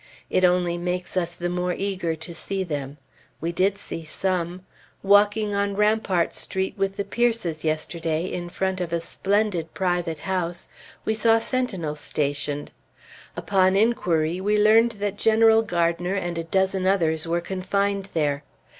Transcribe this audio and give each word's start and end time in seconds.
It 0.31 0.43
only 0.43 0.79
makes 0.79 1.15
us 1.15 1.35
the 1.35 1.47
more 1.47 1.73
eager 1.75 2.15
to 2.15 2.33
see 2.33 2.63
them. 2.63 2.97
We 3.39 3.51
did 3.51 3.77
see 3.77 4.03
some. 4.03 4.65
Walking 5.03 5.53
on 5.53 5.75
Rampart 5.75 6.33
Street 6.33 6.73
with 6.75 6.97
the 6.97 7.03
Peirces 7.05 7.63
yesterday, 7.63 8.25
in 8.25 8.49
front 8.49 8.81
of 8.81 8.91
a 8.91 8.99
splendid 8.99 9.75
private 9.75 10.17
house, 10.25 10.67
we 11.05 11.13
saw 11.13 11.37
sentinels 11.37 11.99
stationed. 11.99 12.71
Upon 13.37 13.75
inquiry 13.75 14.41
we 14.41 14.57
learned 14.57 14.93
that 14.93 15.19
General 15.19 15.61
Gardiner 15.61 16.15
and 16.15 16.35
a 16.39 16.43
dozen 16.45 16.87
others 16.87 17.27
were 17.27 17.39
confined 17.39 18.05
there. 18.15 18.43